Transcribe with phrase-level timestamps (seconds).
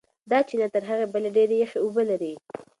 [0.31, 2.33] دا چینه تر هغې بلې ډېرې یخې اوبه لري.